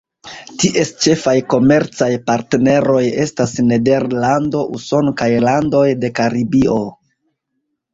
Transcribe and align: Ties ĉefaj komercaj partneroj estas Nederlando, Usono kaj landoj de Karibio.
Ties 0.61 0.91
ĉefaj 1.03 1.33
komercaj 1.55 2.07
partneroj 2.31 3.03
estas 3.27 3.55
Nederlando, 3.69 4.67
Usono 4.81 5.17
kaj 5.25 5.33
landoj 5.49 5.87
de 6.05 6.17
Karibio. 6.23 6.85